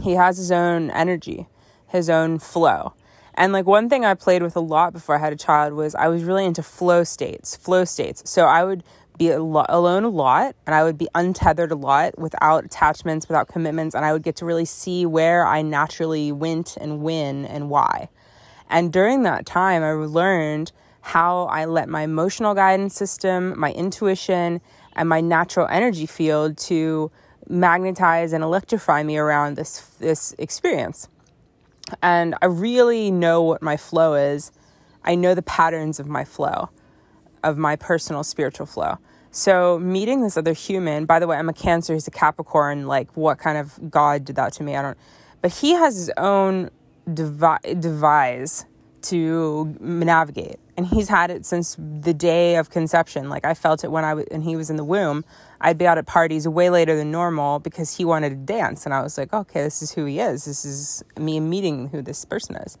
He 0.00 0.12
has 0.12 0.36
his 0.36 0.52
own 0.52 0.90
energy, 0.90 1.48
his 1.88 2.08
own 2.08 2.38
flow. 2.38 2.94
And 3.36 3.52
like 3.52 3.66
one 3.66 3.88
thing 3.88 4.04
I 4.04 4.14
played 4.14 4.42
with 4.42 4.56
a 4.56 4.60
lot 4.60 4.92
before 4.92 5.16
I 5.16 5.18
had 5.18 5.32
a 5.32 5.36
child 5.36 5.74
was 5.74 5.94
I 5.94 6.08
was 6.08 6.24
really 6.24 6.44
into 6.44 6.62
flow 6.62 7.04
states, 7.04 7.54
flow 7.56 7.84
states. 7.84 8.22
So 8.28 8.46
I 8.46 8.64
would 8.64 8.82
be 9.18 9.30
a 9.30 9.42
lo- 9.42 9.66
alone 9.68 10.04
a 10.04 10.08
lot 10.08 10.54
and 10.66 10.74
I 10.74 10.84
would 10.84 10.96
be 10.96 11.08
untethered 11.14 11.70
a 11.70 11.74
lot 11.74 12.18
without 12.18 12.64
attachments, 12.64 13.28
without 13.28 13.48
commitments, 13.48 13.94
and 13.94 14.04
I 14.04 14.12
would 14.12 14.22
get 14.22 14.36
to 14.36 14.46
really 14.46 14.64
see 14.64 15.04
where 15.04 15.46
I 15.46 15.62
naturally 15.62 16.32
went 16.32 16.76
and 16.78 17.02
when 17.02 17.44
and 17.44 17.68
why. 17.68 18.08
And 18.68 18.92
during 18.92 19.22
that 19.22 19.46
time, 19.46 19.82
I 19.82 19.92
learned 19.92 20.72
how 21.00 21.44
I 21.44 21.66
let 21.66 21.88
my 21.88 22.02
emotional 22.02 22.54
guidance 22.54 22.94
system, 22.94 23.58
my 23.58 23.72
intuition, 23.72 24.60
and 24.94 25.08
my 25.08 25.20
natural 25.20 25.68
energy 25.68 26.06
field 26.06 26.58
to 26.58 27.12
magnetize 27.48 28.32
and 28.32 28.42
electrify 28.42 29.02
me 29.02 29.16
around 29.16 29.56
this 29.56 29.80
this 30.00 30.34
experience. 30.38 31.08
And 32.02 32.34
I 32.42 32.46
really 32.46 33.10
know 33.10 33.42
what 33.42 33.62
my 33.62 33.76
flow 33.76 34.14
is. 34.14 34.52
I 35.04 35.14
know 35.14 35.34
the 35.34 35.42
patterns 35.42 36.00
of 36.00 36.06
my 36.06 36.24
flow, 36.24 36.70
of 37.44 37.56
my 37.56 37.76
personal 37.76 38.24
spiritual 38.24 38.66
flow. 38.66 38.98
So 39.30 39.78
meeting 39.78 40.22
this 40.22 40.36
other 40.36 40.52
human, 40.52 41.04
by 41.04 41.18
the 41.18 41.26
way, 41.26 41.36
I'm 41.36 41.48
a 41.48 41.52
Cancer, 41.52 41.92
he's 41.92 42.08
a 42.08 42.10
Capricorn. 42.10 42.86
Like, 42.86 43.14
what 43.16 43.38
kind 43.38 43.58
of 43.58 43.90
God 43.90 44.24
did 44.24 44.36
that 44.36 44.52
to 44.54 44.62
me? 44.62 44.74
I 44.76 44.82
don't. 44.82 44.98
But 45.42 45.52
he 45.52 45.72
has 45.72 45.94
his 45.96 46.10
own 46.16 46.70
devi- 47.12 47.74
devise 47.78 48.64
to 49.08 49.76
navigate, 49.80 50.58
and 50.76 50.86
he's 50.86 51.08
had 51.08 51.30
it 51.30 51.44
since 51.44 51.76
the 51.78 52.14
day 52.14 52.56
of 52.56 52.70
conception. 52.70 53.28
Like 53.28 53.44
I 53.44 53.54
felt 53.54 53.84
it 53.84 53.90
when 53.90 54.04
I 54.04 54.14
was, 54.14 54.26
and 54.30 54.42
he 54.42 54.56
was 54.56 54.70
in 54.70 54.76
the 54.76 54.84
womb. 54.84 55.24
I'd 55.60 55.78
be 55.78 55.86
out 55.86 55.98
at 55.98 56.06
parties 56.06 56.46
way 56.46 56.70
later 56.70 56.96
than 56.96 57.10
normal 57.10 57.58
because 57.58 57.96
he 57.96 58.04
wanted 58.04 58.30
to 58.30 58.36
dance, 58.36 58.84
and 58.84 58.94
I 58.94 59.02
was 59.02 59.18
like, 59.18 59.32
okay, 59.32 59.62
this 59.62 59.82
is 59.82 59.92
who 59.92 60.04
he 60.04 60.20
is. 60.20 60.44
This 60.44 60.64
is 60.64 61.04
me 61.18 61.40
meeting 61.40 61.88
who 61.88 62.02
this 62.02 62.24
person 62.24 62.56
is. 62.56 62.78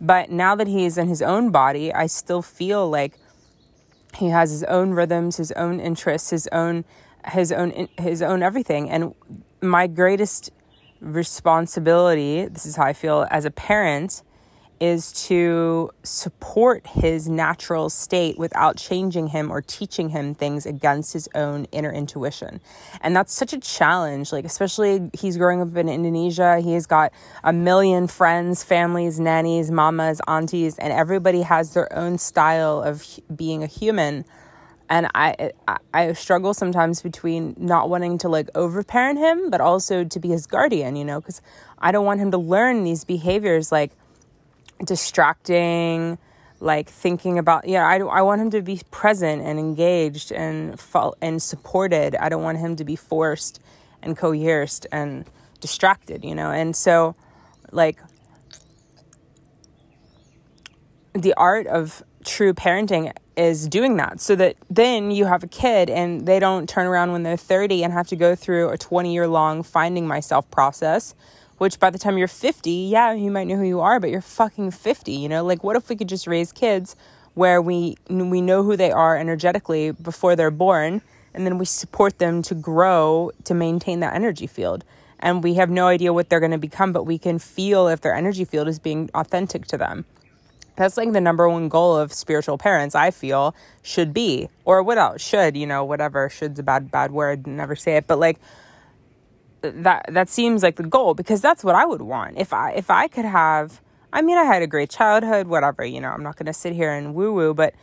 But 0.00 0.30
now 0.30 0.54
that 0.54 0.66
he's 0.66 0.98
in 0.98 1.08
his 1.08 1.22
own 1.22 1.50
body, 1.50 1.92
I 1.92 2.06
still 2.06 2.42
feel 2.42 2.88
like 2.88 3.18
he 4.16 4.28
has 4.28 4.50
his 4.50 4.64
own 4.64 4.90
rhythms, 4.90 5.36
his 5.36 5.52
own 5.52 5.80
interests, 5.80 6.30
his 6.30 6.48
own 6.52 6.84
his 7.28 7.50
own 7.52 7.88
his 7.98 8.22
own 8.22 8.42
everything. 8.42 8.90
And 8.90 9.14
my 9.60 9.86
greatest 9.86 10.50
responsibility, 11.00 12.46
this 12.46 12.66
is 12.66 12.76
how 12.76 12.84
I 12.84 12.92
feel 12.92 13.26
as 13.30 13.44
a 13.44 13.50
parent, 13.50 14.22
is 14.78 15.12
to 15.26 15.90
support 16.02 16.86
his 16.86 17.28
natural 17.28 17.88
state 17.88 18.38
without 18.38 18.76
changing 18.76 19.28
him 19.28 19.50
or 19.50 19.62
teaching 19.62 20.10
him 20.10 20.34
things 20.34 20.66
against 20.66 21.12
his 21.12 21.28
own 21.34 21.64
inner 21.72 21.90
intuition. 21.90 22.60
And 23.00 23.16
that's 23.16 23.32
such 23.32 23.52
a 23.52 23.58
challenge, 23.58 24.32
like, 24.32 24.44
especially 24.44 25.10
he's 25.14 25.38
growing 25.38 25.62
up 25.62 25.74
in 25.76 25.88
Indonesia. 25.88 26.60
He 26.60 26.74
has 26.74 26.86
got 26.86 27.12
a 27.42 27.52
million 27.52 28.06
friends, 28.06 28.62
families, 28.62 29.18
nannies, 29.18 29.70
mamas, 29.70 30.20
aunties, 30.28 30.78
and 30.78 30.92
everybody 30.92 31.42
has 31.42 31.72
their 31.72 31.90
own 31.96 32.18
style 32.18 32.82
of 32.82 33.04
being 33.34 33.62
a 33.62 33.66
human. 33.66 34.24
And 34.88 35.08
I, 35.14 35.52
I, 35.66 35.78
I 35.94 36.12
struggle 36.12 36.54
sometimes 36.54 37.02
between 37.02 37.54
not 37.58 37.88
wanting 37.88 38.18
to 38.18 38.28
like 38.28 38.48
overparent 38.54 39.18
him, 39.18 39.50
but 39.50 39.60
also 39.60 40.04
to 40.04 40.20
be 40.20 40.28
his 40.28 40.46
guardian, 40.46 40.96
you 40.96 41.04
know, 41.04 41.20
because 41.20 41.40
I 41.78 41.92
don't 41.92 42.04
want 42.04 42.20
him 42.20 42.30
to 42.30 42.38
learn 42.38 42.84
these 42.84 43.04
behaviors 43.04 43.72
like 43.72 43.92
distracting, 44.84 46.18
like 46.60 46.88
thinking 46.88 47.38
about 47.38 47.68
yeah 47.68 47.86
I, 47.86 47.98
I 47.98 48.22
want 48.22 48.40
him 48.40 48.50
to 48.50 48.62
be 48.62 48.80
present 48.90 49.42
and 49.42 49.58
engaged 49.58 50.32
and 50.32 50.80
and 51.20 51.42
supported. 51.42 52.16
I 52.16 52.28
don't 52.28 52.42
want 52.42 52.58
him 52.58 52.76
to 52.76 52.84
be 52.84 52.96
forced 52.96 53.60
and 54.02 54.16
coerced 54.16 54.86
and 54.92 55.26
distracted 55.60 56.24
you 56.24 56.34
know? 56.34 56.50
And 56.50 56.74
so 56.74 57.14
like 57.72 57.98
the 61.12 61.34
art 61.34 61.66
of 61.66 62.02
true 62.24 62.52
parenting 62.52 63.12
is 63.36 63.68
doing 63.68 63.96
that 63.96 64.20
so 64.20 64.34
that 64.34 64.56
then 64.70 65.10
you 65.10 65.26
have 65.26 65.42
a 65.44 65.46
kid 65.46 65.90
and 65.90 66.26
they 66.26 66.40
don't 66.40 66.68
turn 66.68 66.86
around 66.86 67.12
when 67.12 67.22
they're 67.22 67.36
30 67.36 67.84
and 67.84 67.92
have 67.92 68.08
to 68.08 68.16
go 68.16 68.34
through 68.34 68.70
a 68.70 68.78
20 68.78 69.12
year 69.12 69.28
long 69.28 69.62
finding 69.62 70.06
myself 70.06 70.50
process 70.50 71.14
which 71.58 71.80
by 71.80 71.90
the 71.90 71.98
time 71.98 72.18
you're 72.18 72.28
50, 72.28 72.70
yeah, 72.70 73.12
you 73.12 73.30
might 73.30 73.46
know 73.46 73.56
who 73.56 73.64
you 73.64 73.80
are, 73.80 74.00
but 74.00 74.10
you're 74.10 74.20
fucking 74.20 74.70
50, 74.70 75.12
you 75.12 75.28
know? 75.28 75.44
Like 75.44 75.64
what 75.64 75.76
if 75.76 75.88
we 75.88 75.96
could 75.96 76.08
just 76.08 76.26
raise 76.26 76.52
kids 76.52 76.96
where 77.34 77.60
we 77.60 77.96
we 78.08 78.40
know 78.40 78.62
who 78.62 78.76
they 78.76 78.90
are 78.90 79.16
energetically 79.16 79.90
before 79.90 80.36
they're 80.36 80.50
born 80.50 81.02
and 81.34 81.46
then 81.46 81.58
we 81.58 81.66
support 81.66 82.18
them 82.18 82.40
to 82.42 82.54
grow 82.54 83.30
to 83.44 83.54
maintain 83.54 84.00
that 84.00 84.14
energy 84.14 84.46
field. 84.46 84.84
And 85.20 85.44
we 85.44 85.54
have 85.54 85.70
no 85.70 85.86
idea 85.86 86.12
what 86.12 86.28
they're 86.28 86.40
going 86.40 86.52
to 86.52 86.58
become, 86.58 86.92
but 86.92 87.04
we 87.04 87.18
can 87.18 87.38
feel 87.38 87.88
if 87.88 88.00
their 88.00 88.14
energy 88.14 88.44
field 88.44 88.68
is 88.68 88.78
being 88.78 89.10
authentic 89.14 89.66
to 89.66 89.78
them. 89.78 90.06
That's 90.76 90.96
like 90.96 91.12
the 91.12 91.20
number 91.20 91.48
one 91.48 91.68
goal 91.68 91.96
of 91.96 92.12
spiritual 92.12 92.58
parents, 92.58 92.94
I 92.94 93.10
feel, 93.10 93.54
should 93.82 94.12
be. 94.12 94.48
Or 94.64 94.82
what 94.82 94.98
else? 94.98 95.22
Should, 95.22 95.56
you 95.56 95.66
know, 95.66 95.84
whatever. 95.84 96.28
Should's 96.28 96.58
a 96.58 96.62
bad, 96.62 96.90
bad 96.90 97.12
word. 97.12 97.46
Never 97.46 97.76
say 97.76 97.96
it. 97.96 98.06
But 98.06 98.18
like, 98.18 98.38
that 99.62 100.06
that 100.12 100.28
seems 100.28 100.62
like 100.62 100.76
the 100.76 100.82
goal 100.82 101.14
because 101.14 101.40
that's 101.40 101.64
what 101.64 101.74
I 101.74 101.84
would 101.84 102.02
want. 102.02 102.38
If 102.38 102.52
I 102.52 102.72
if 102.72 102.90
I 102.90 103.08
could 103.08 103.24
have 103.24 103.80
I 104.12 104.22
mean 104.22 104.38
I 104.38 104.44
had 104.44 104.62
a 104.62 104.66
great 104.66 104.90
childhood, 104.90 105.46
whatever, 105.48 105.84
you 105.84 106.00
know, 106.00 106.10
I'm 106.10 106.22
not 106.22 106.36
going 106.36 106.46
to 106.46 106.52
sit 106.52 106.72
here 106.72 106.92
and 106.92 107.14
woo 107.14 107.32
woo, 107.32 107.54
but 107.54 107.74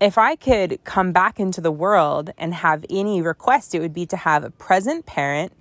if 0.00 0.16
I 0.16 0.36
could 0.36 0.78
come 0.84 1.12
back 1.12 1.40
into 1.40 1.60
the 1.60 1.72
world 1.72 2.30
and 2.38 2.54
have 2.54 2.84
any 2.88 3.20
request, 3.20 3.74
it 3.74 3.80
would 3.80 3.94
be 3.94 4.06
to 4.06 4.16
have 4.16 4.44
a 4.44 4.50
present 4.50 5.06
parent 5.06 5.52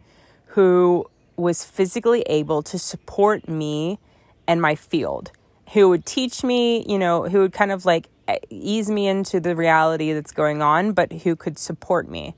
who 0.47 1.05
was 1.35 1.63
physically 1.63 2.21
able 2.27 2.61
to 2.63 2.77
support 2.77 3.47
me 3.47 3.99
and 4.47 4.61
my 4.61 4.75
field, 4.75 5.31
who 5.73 5.89
would 5.89 6.05
teach 6.05 6.43
me, 6.43 6.85
you 6.87 6.99
know, 6.99 7.23
who 7.23 7.39
would 7.39 7.53
kind 7.53 7.71
of 7.71 7.85
like 7.85 8.09
ease 8.49 8.89
me 8.89 9.07
into 9.07 9.39
the 9.39 9.55
reality 9.55 10.13
that's 10.13 10.31
going 10.31 10.61
on, 10.61 10.91
but 10.91 11.11
who 11.11 11.35
could 11.35 11.57
support 11.57 12.09
me 12.09 12.35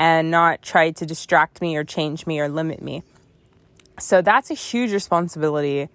and 0.00 0.30
not 0.30 0.62
try 0.62 0.90
to 0.90 1.04
distract 1.04 1.60
me 1.60 1.76
or 1.76 1.84
change 1.84 2.26
me 2.26 2.40
or 2.40 2.48
limit 2.48 2.80
me. 2.80 3.02
So 3.98 4.22
that's 4.22 4.50
a 4.50 4.54
huge 4.54 4.92
responsibility 4.92 5.90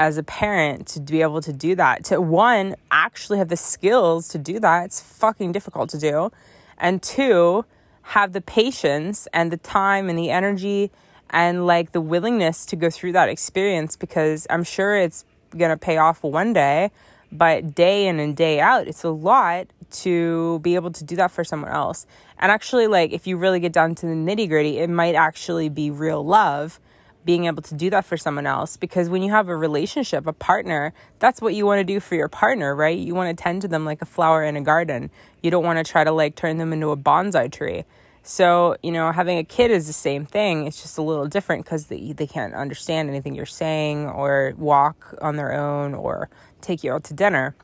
as 0.00 0.18
a 0.18 0.24
parent 0.24 0.88
to 0.88 1.00
be 1.00 1.22
able 1.22 1.40
to 1.42 1.52
do 1.52 1.76
that. 1.76 2.04
To 2.06 2.20
one, 2.20 2.74
actually 2.90 3.38
have 3.38 3.48
the 3.48 3.56
skills 3.56 4.26
to 4.28 4.38
do 4.38 4.58
that. 4.58 4.86
It's 4.86 5.00
fucking 5.00 5.52
difficult 5.52 5.88
to 5.90 5.98
do. 5.98 6.32
And 6.78 7.00
two, 7.00 7.64
have 8.02 8.32
the 8.32 8.40
patience 8.40 9.28
and 9.32 9.52
the 9.52 9.56
time 9.56 10.08
and 10.08 10.18
the 10.18 10.30
energy 10.30 10.90
and 11.30 11.64
like 11.64 11.92
the 11.92 12.00
willingness 12.00 12.66
to 12.66 12.76
go 12.76 12.90
through 12.90 13.12
that 13.12 13.28
experience 13.28 13.94
because 13.94 14.48
I'm 14.50 14.64
sure 14.64 14.96
it's 14.96 15.24
going 15.56 15.70
to 15.70 15.76
pay 15.76 15.98
off 15.98 16.24
one 16.24 16.52
day, 16.52 16.90
but 17.30 17.72
day 17.76 18.08
in 18.08 18.18
and 18.18 18.36
day 18.36 18.58
out, 18.58 18.88
it's 18.88 19.04
a 19.04 19.10
lot 19.10 19.68
to 19.90 20.58
be 20.60 20.74
able 20.74 20.90
to 20.92 21.04
do 21.04 21.16
that 21.16 21.30
for 21.30 21.44
someone 21.44 21.70
else. 21.70 22.06
And 22.38 22.52
actually, 22.52 22.86
like, 22.86 23.12
if 23.12 23.26
you 23.26 23.36
really 23.36 23.60
get 23.60 23.72
down 23.72 23.94
to 23.96 24.06
the 24.06 24.12
nitty 24.12 24.48
gritty, 24.48 24.78
it 24.78 24.90
might 24.90 25.14
actually 25.14 25.68
be 25.68 25.90
real 25.90 26.24
love 26.24 26.80
being 27.24 27.44
able 27.44 27.60
to 27.60 27.74
do 27.74 27.90
that 27.90 28.04
for 28.04 28.16
someone 28.16 28.46
else. 28.46 28.76
Because 28.76 29.08
when 29.10 29.22
you 29.22 29.30
have 29.30 29.48
a 29.48 29.56
relationship, 29.56 30.26
a 30.26 30.32
partner, 30.32 30.94
that's 31.18 31.42
what 31.42 31.54
you 31.54 31.66
want 31.66 31.78
to 31.78 31.84
do 31.84 32.00
for 32.00 32.14
your 32.14 32.28
partner, 32.28 32.74
right? 32.74 32.98
You 32.98 33.14
want 33.14 33.36
to 33.36 33.42
tend 33.42 33.62
to 33.62 33.68
them 33.68 33.84
like 33.84 34.00
a 34.00 34.06
flower 34.06 34.42
in 34.42 34.56
a 34.56 34.62
garden. 34.62 35.10
You 35.42 35.50
don't 35.50 35.64
want 35.64 35.84
to 35.84 35.90
try 35.90 36.04
to 36.04 36.12
like 36.12 36.36
turn 36.36 36.56
them 36.56 36.72
into 36.72 36.88
a 36.88 36.96
bonsai 36.96 37.52
tree. 37.52 37.84
So, 38.22 38.76
you 38.82 38.92
know, 38.92 39.10
having 39.10 39.38
a 39.38 39.44
kid 39.44 39.70
is 39.70 39.86
the 39.86 39.92
same 39.92 40.26
thing. 40.26 40.66
It's 40.66 40.82
just 40.82 40.98
a 40.98 41.02
little 41.02 41.26
different 41.26 41.64
because 41.64 41.86
they, 41.86 42.12
they 42.12 42.26
can't 42.26 42.54
understand 42.54 43.08
anything 43.08 43.34
you're 43.34 43.46
saying 43.46 44.06
or 44.06 44.54
walk 44.56 45.14
on 45.22 45.36
their 45.36 45.52
own 45.52 45.94
or 45.94 46.28
take 46.60 46.84
you 46.84 46.92
out 46.92 47.04
to 47.04 47.14
dinner, 47.14 47.56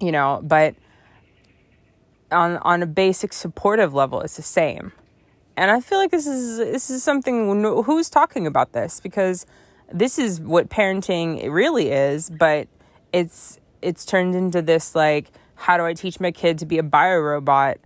you 0.00 0.12
know, 0.12 0.40
but 0.42 0.74
on 2.30 2.58
on 2.58 2.82
a 2.82 2.86
basic 2.86 3.32
supportive 3.32 3.94
level 3.94 4.20
it's 4.20 4.36
the 4.36 4.42
same. 4.42 4.92
And 5.56 5.70
i 5.70 5.80
feel 5.80 5.98
like 5.98 6.10
this 6.10 6.26
is 6.26 6.58
this 6.58 6.90
is 6.90 7.02
something 7.02 7.62
who's 7.84 8.10
talking 8.10 8.46
about 8.46 8.72
this? 8.72 9.00
Because 9.00 9.46
this 9.92 10.18
is 10.18 10.40
what 10.40 10.68
parenting 10.68 11.50
really 11.52 11.90
is 11.90 12.30
but 12.30 12.66
it's 13.12 13.60
it's 13.82 14.04
turned 14.04 14.34
into 14.34 14.62
this 14.62 14.94
like 14.94 15.30
how 15.54 15.76
do 15.76 15.84
i 15.84 15.92
teach 15.92 16.18
my 16.18 16.32
kid 16.32 16.58
to 16.58 16.66
be 16.66 16.78
a 16.78 16.82
bio 16.82 17.18
robot 17.18 17.76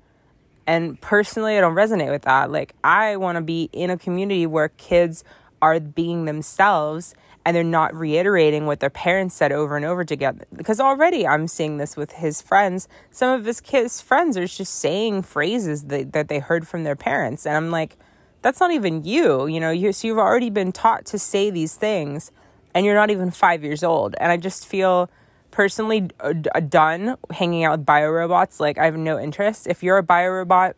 and 0.67 1.01
personally 1.01 1.59
i 1.59 1.61
don't 1.61 1.75
resonate 1.75 2.11
with 2.11 2.23
that. 2.23 2.51
Like 2.51 2.75
i 2.85 3.17
want 3.17 3.37
to 3.37 3.43
be 3.43 3.69
in 3.73 3.91
a 3.91 3.99
community 3.99 4.47
where 4.47 4.69
kids 4.71 5.25
are 5.61 5.81
being 5.81 6.25
themselves 6.25 7.15
and 7.49 7.57
they're 7.57 7.65
not 7.65 7.95
reiterating 7.95 8.67
what 8.67 8.81
their 8.81 8.91
parents 8.91 9.35
said 9.35 9.53
over 9.53 9.75
and 9.75 9.87
over 9.87 10.05
together. 10.05 10.45
Because 10.55 10.81
already 10.81 11.27
I'm 11.27 11.49
seeing 11.49 11.79
this 11.79 11.97
with 11.97 12.13
his 12.13 12.43
friends. 12.43 12.89
Some 13.11 13.41
of 13.41 13.47
his 13.47 13.63
kids' 13.63 14.03
friends 14.03 14.37
are 14.37 14.47
just 14.47 14.75
saying 14.75 15.23
phrases 15.23 15.85
that, 15.85 16.13
that 16.13 16.29
they 16.29 16.41
heard 16.41 16.69
from 16.69 16.85
their 16.85 16.95
parents. 16.95 17.47
And 17.47 17.57
I'm 17.57 17.71
like, 17.71 17.97
that's 18.43 18.61
not 18.61 18.73
even 18.73 19.03
you. 19.03 19.47
You 19.47 19.61
know, 19.61 19.71
you, 19.71 19.95
so 19.95 20.09
you've 20.09 20.19
already 20.19 20.51
been 20.51 20.73
taught 20.73 21.07
to 21.07 21.19
say 21.19 21.49
these 21.49 21.75
things 21.75 22.33
and 22.75 22.85
you're 22.85 22.95
not 22.95 23.11
even 23.11 23.31
five 23.31 23.65
years 23.65 23.83
old. 23.83 24.15
And 24.21 24.31
I 24.31 24.37
just 24.37 24.67
feel 24.67 25.11
personally 25.51 26.11
uh, 26.21 26.35
done 26.35 27.17
hanging 27.31 27.65
out 27.65 27.79
with 27.79 27.87
biorobots. 27.87 28.61
Like, 28.61 28.77
I 28.77 28.85
have 28.85 28.99
no 28.99 29.19
interest. 29.19 29.67
If 29.67 29.83
you're 29.83 29.97
a 29.97 30.05
biorobot, 30.05 30.75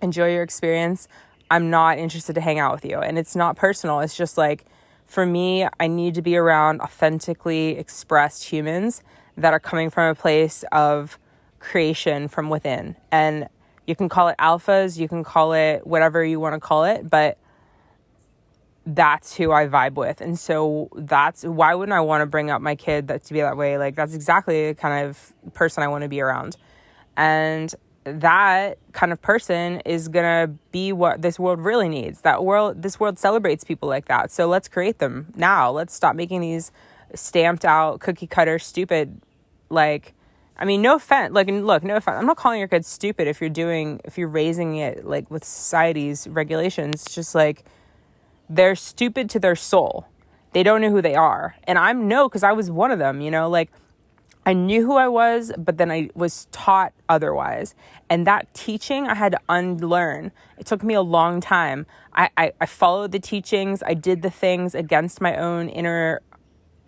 enjoy 0.00 0.32
your 0.32 0.44
experience. 0.44 1.08
I'm 1.50 1.68
not 1.68 1.98
interested 1.98 2.36
to 2.36 2.40
hang 2.40 2.60
out 2.60 2.70
with 2.70 2.84
you. 2.84 3.00
And 3.00 3.18
it's 3.18 3.34
not 3.34 3.56
personal. 3.56 3.98
It's 3.98 4.16
just 4.16 4.38
like, 4.38 4.66
for 5.06 5.24
me, 5.24 5.66
I 5.78 5.86
need 5.86 6.14
to 6.14 6.22
be 6.22 6.36
around 6.36 6.80
authentically 6.80 7.78
expressed 7.78 8.44
humans 8.44 9.02
that 9.36 9.52
are 9.52 9.60
coming 9.60 9.90
from 9.90 10.10
a 10.10 10.14
place 10.14 10.64
of 10.72 11.18
creation 11.58 12.28
from 12.28 12.50
within. 12.50 12.96
And 13.10 13.48
you 13.86 13.94
can 13.94 14.08
call 14.08 14.28
it 14.28 14.36
alphas, 14.38 14.98
you 14.98 15.08
can 15.08 15.22
call 15.22 15.52
it 15.52 15.86
whatever 15.86 16.24
you 16.24 16.40
want 16.40 16.54
to 16.54 16.60
call 16.60 16.84
it, 16.84 17.08
but 17.08 17.38
that's 18.84 19.34
who 19.34 19.52
I 19.52 19.66
vibe 19.66 19.94
with. 19.94 20.20
And 20.20 20.38
so 20.38 20.88
that's 20.96 21.44
why 21.44 21.74
wouldn't 21.74 21.94
I 21.94 22.00
want 22.00 22.22
to 22.22 22.26
bring 22.26 22.50
up 22.50 22.62
my 22.62 22.76
kid 22.76 23.08
that 23.08 23.24
to 23.24 23.32
be 23.32 23.40
that 23.40 23.56
way? 23.56 23.78
Like 23.78 23.96
that's 23.96 24.14
exactly 24.14 24.68
the 24.68 24.74
kind 24.74 25.06
of 25.06 25.32
person 25.54 25.82
I 25.82 25.88
want 25.88 26.02
to 26.02 26.08
be 26.08 26.20
around. 26.20 26.56
And 27.16 27.74
that 28.06 28.78
kind 28.92 29.12
of 29.12 29.20
person 29.20 29.80
is 29.80 30.08
gonna 30.08 30.54
be 30.70 30.92
what 30.92 31.22
this 31.22 31.38
world 31.38 31.60
really 31.60 31.88
needs. 31.88 32.20
That 32.22 32.44
world, 32.44 32.82
this 32.82 33.00
world 33.00 33.18
celebrates 33.18 33.64
people 33.64 33.88
like 33.88 34.06
that. 34.06 34.30
So 34.30 34.46
let's 34.46 34.68
create 34.68 34.98
them 34.98 35.32
now. 35.34 35.70
Let's 35.70 35.94
stop 35.94 36.14
making 36.16 36.40
these 36.40 36.72
stamped 37.14 37.64
out 37.64 38.00
cookie 38.00 38.26
cutter 38.26 38.58
stupid 38.58 39.20
like 39.68 40.14
I 40.58 40.64
mean, 40.64 40.80
no 40.80 40.96
offense. 40.96 41.34
Like, 41.34 41.48
look, 41.48 41.84
no 41.84 41.96
offense. 41.96 42.16
I'm 42.18 42.24
not 42.24 42.38
calling 42.38 42.58
your 42.58 42.68
kids 42.68 42.88
stupid 42.88 43.28
if 43.28 43.42
you're 43.42 43.50
doing, 43.50 44.00
if 44.04 44.16
you're 44.16 44.28
raising 44.28 44.76
it 44.76 45.04
like 45.04 45.30
with 45.30 45.44
society's 45.44 46.26
regulations. 46.26 47.02
It's 47.04 47.14
just 47.14 47.34
like 47.34 47.64
they're 48.48 48.74
stupid 48.74 49.28
to 49.30 49.38
their 49.38 49.56
soul. 49.56 50.06
They 50.52 50.62
don't 50.62 50.80
know 50.80 50.90
who 50.90 51.02
they 51.02 51.14
are. 51.14 51.56
And 51.64 51.78
I'm 51.78 52.08
no, 52.08 52.26
because 52.28 52.42
I 52.42 52.52
was 52.52 52.70
one 52.70 52.90
of 52.90 52.98
them, 52.98 53.20
you 53.20 53.30
know, 53.30 53.50
like 53.50 53.70
I 54.46 54.52
knew 54.52 54.86
who 54.86 54.94
I 54.94 55.08
was, 55.08 55.52
but 55.58 55.76
then 55.76 55.90
I 55.90 56.08
was 56.14 56.46
taught 56.52 56.92
otherwise. 57.08 57.74
And 58.08 58.24
that 58.28 58.54
teaching 58.54 59.08
I 59.08 59.14
had 59.14 59.32
to 59.32 59.40
unlearn. 59.48 60.30
It 60.56 60.66
took 60.66 60.84
me 60.84 60.94
a 60.94 61.02
long 61.02 61.40
time. 61.40 61.84
I, 62.14 62.30
I, 62.36 62.52
I 62.60 62.66
followed 62.66 63.10
the 63.10 63.18
teachings, 63.18 63.82
I 63.84 63.94
did 63.94 64.22
the 64.22 64.30
things 64.30 64.76
against 64.76 65.20
my 65.20 65.36
own 65.36 65.68
inner 65.68 66.22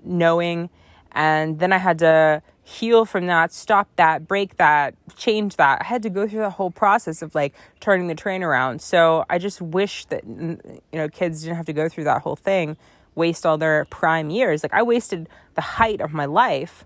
knowing. 0.04 0.70
And 1.10 1.58
then 1.58 1.72
I 1.72 1.78
had 1.78 1.98
to 1.98 2.42
heal 2.62 3.04
from 3.04 3.26
that, 3.26 3.52
stop 3.52 3.88
that, 3.96 4.28
break 4.28 4.56
that, 4.58 4.94
change 5.16 5.56
that. 5.56 5.80
I 5.80 5.84
had 5.84 6.02
to 6.04 6.10
go 6.10 6.28
through 6.28 6.40
the 6.40 6.50
whole 6.50 6.70
process 6.70 7.22
of 7.22 7.34
like 7.34 7.54
turning 7.80 8.06
the 8.06 8.14
train 8.14 8.44
around. 8.44 8.82
So 8.82 9.24
I 9.28 9.38
just 9.38 9.60
wish 9.60 10.04
that, 10.06 10.22
you 10.24 10.78
know, 10.92 11.08
kids 11.08 11.42
didn't 11.42 11.56
have 11.56 11.66
to 11.66 11.72
go 11.72 11.88
through 11.88 12.04
that 12.04 12.22
whole 12.22 12.36
thing, 12.36 12.76
waste 13.16 13.44
all 13.44 13.58
their 13.58 13.84
prime 13.86 14.30
years. 14.30 14.62
Like 14.62 14.74
I 14.74 14.82
wasted 14.84 15.28
the 15.56 15.62
height 15.62 16.00
of 16.00 16.12
my 16.12 16.26
life 16.26 16.84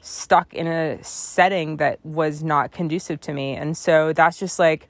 stuck 0.00 0.54
in 0.54 0.66
a 0.66 1.02
setting 1.02 1.78
that 1.78 2.04
was 2.04 2.42
not 2.42 2.72
conducive 2.72 3.20
to 3.22 3.32
me. 3.32 3.54
And 3.54 3.76
so 3.76 4.12
that's 4.12 4.38
just 4.38 4.58
like, 4.58 4.88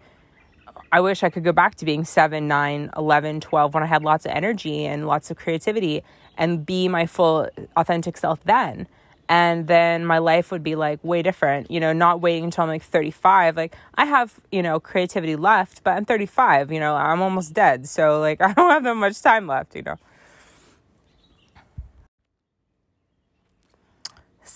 I 0.92 1.00
wish 1.00 1.22
I 1.22 1.30
could 1.30 1.44
go 1.44 1.52
back 1.52 1.74
to 1.76 1.84
being 1.84 2.04
7, 2.04 2.46
9, 2.46 2.90
11, 2.96 3.40
12 3.40 3.74
when 3.74 3.82
I 3.82 3.86
had 3.86 4.02
lots 4.02 4.24
of 4.24 4.32
energy 4.32 4.84
and 4.84 5.06
lots 5.06 5.30
of 5.30 5.36
creativity 5.36 6.02
and 6.36 6.64
be 6.64 6.88
my 6.88 7.06
full 7.06 7.48
authentic 7.76 8.16
self 8.16 8.42
then. 8.44 8.86
And 9.28 9.66
then 9.66 10.06
my 10.06 10.18
life 10.18 10.52
would 10.52 10.62
be 10.62 10.76
like 10.76 11.02
way 11.02 11.22
different, 11.22 11.70
you 11.70 11.80
know, 11.80 11.92
not 11.92 12.20
waiting 12.20 12.44
until 12.44 12.62
I'm 12.62 12.68
like 12.68 12.82
35. 12.82 13.56
Like 13.56 13.74
I 13.96 14.04
have, 14.04 14.38
you 14.52 14.62
know, 14.62 14.78
creativity 14.78 15.34
left, 15.34 15.82
but 15.82 15.96
I'm 15.96 16.04
35, 16.04 16.70
you 16.70 16.78
know, 16.78 16.94
I'm 16.94 17.20
almost 17.20 17.52
dead. 17.52 17.88
So 17.88 18.20
like 18.20 18.40
I 18.40 18.52
don't 18.52 18.70
have 18.70 18.84
that 18.84 18.94
much 18.94 19.20
time 19.20 19.46
left, 19.46 19.74
you 19.74 19.82
know. 19.82 19.96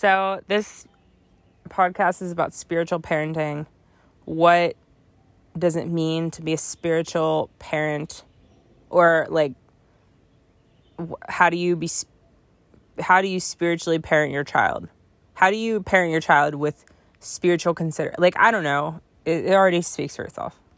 So, 0.01 0.41
this 0.49 0.87
podcast 1.69 2.23
is 2.23 2.33
about 2.33 2.55
spiritual 2.55 3.01
parenting. 3.01 3.67
What 4.25 4.75
does 5.59 5.77
it 5.77 5.89
mean 5.89 6.31
to 6.31 6.43
be 6.43 6.55
a 6.55 6.57
spiritual 6.57 7.51
parent? 7.59 8.25
Or, 8.89 9.27
like, 9.29 9.53
how 11.29 11.51
do 11.51 11.59
you 11.59 11.77
be 11.77 11.91
how 12.99 13.21
do 13.21 13.29
you 13.29 13.41
spiritually 13.41 13.99
parent 13.99 14.33
your 14.33 14.43
child? 14.43 14.89
How 15.35 15.51
do 15.51 15.59
you 15.59 15.83
parent 15.83 16.13
your 16.13 16.23
child 16.23 16.55
with 16.55 16.83
spiritual 17.19 17.75
consider 17.75 18.15
like 18.17 18.39
I 18.39 18.53
don't 18.53 18.65
know. 18.65 19.03
It, 19.27 19.45
it 19.45 19.53
already 19.53 19.83
speaks 19.83 20.17
for 20.17 20.25
itself. 20.25 20.59